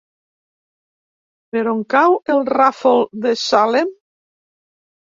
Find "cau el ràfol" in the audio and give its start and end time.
1.97-3.07